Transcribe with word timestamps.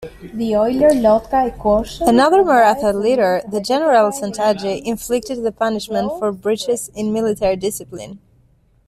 Another 2.01 2.43
Maratha 2.43 2.91
leader, 2.91 3.39
the 3.47 3.61
general 3.61 4.09
Santaji, 4.09 4.81
inflicted 4.83 5.43
the 5.43 5.51
punishment 5.51 6.11
for 6.17 6.31
breaches 6.31 6.89
in 6.95 7.13
military 7.13 7.55
discipline. 7.55 8.17